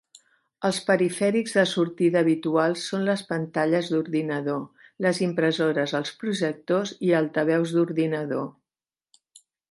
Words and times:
Els 0.67 0.77
perifèrics 0.85 1.51
de 1.57 1.63
sortida 1.71 2.21
habituals 2.25 2.85
són 2.93 3.03
les 3.09 3.23
pantalles 3.31 3.89
d'ordinador, 3.95 4.63
les 5.07 5.19
impressores, 5.25 5.93
els 5.99 6.13
projectors 6.23 6.95
i 7.11 7.13
altaveus 7.19 7.75
d'ordinador. 7.77 8.49